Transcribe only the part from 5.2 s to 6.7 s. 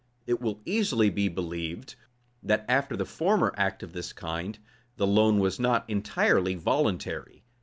was not entirely